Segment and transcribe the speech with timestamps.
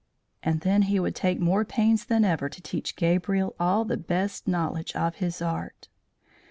[0.41, 4.47] And then he would take more pains than ever to teach Gabriel all the best
[4.47, 5.89] knowledge of his art.